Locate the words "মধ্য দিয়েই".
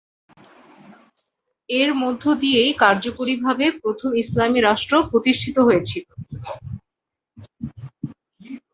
2.01-2.71